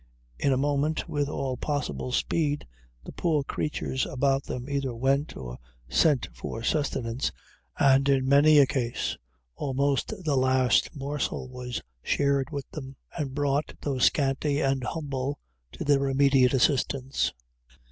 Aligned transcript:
In 0.39 0.51
a 0.51 0.57
moment, 0.57 1.07
with 1.07 1.29
all 1.29 1.57
possible 1.57 2.11
speed, 2.11 2.65
the 3.05 3.11
poor 3.11 3.43
creatures 3.43 4.03
about 4.07 4.45
them 4.45 4.67
either 4.67 4.95
went 4.95 5.37
or 5.37 5.59
sent 5.87 6.27
for 6.33 6.63
sustenance, 6.63 7.31
and 7.77 8.09
in 8.09 8.27
many 8.27 8.57
a 8.57 8.65
case, 8.65 9.15
almost 9.55 10.11
the 10.23 10.35
last 10.35 10.95
morsel 10.95 11.47
was 11.49 11.83
shared 12.01 12.49
with 12.49 12.67
them, 12.71 12.95
and 13.15 13.35
brought, 13.35 13.75
though 13.81 13.99
scanty 13.99 14.59
and 14.59 14.83
humble, 14.85 15.37
to 15.73 15.83
their 15.83 16.09
immediate 16.09 16.55
assistance. 16.55 17.31